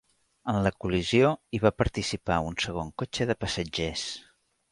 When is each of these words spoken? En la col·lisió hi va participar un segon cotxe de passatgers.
En 0.53 0.55
la 0.67 0.69
col·lisió 0.83 1.27
hi 1.57 1.59
va 1.65 1.71
participar 1.83 2.39
un 2.47 2.57
segon 2.65 2.91
cotxe 3.03 3.31
de 3.33 3.39
passatgers. 3.45 4.09